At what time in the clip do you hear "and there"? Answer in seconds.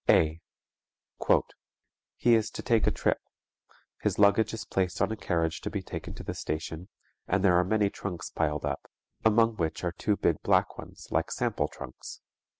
7.27-7.55